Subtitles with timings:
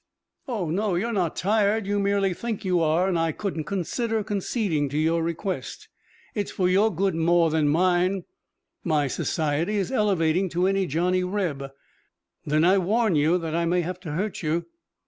[0.47, 1.85] "Oh, no, you're not tired.
[1.85, 5.89] You merely think you are, and I couldn't consider conceding to your request.
[6.33, 8.23] It's for your good more than mine.
[8.83, 11.69] My society is elevating to any Johnny Reb."
[12.47, 14.65] "Then I warn you that I may have to hurt you."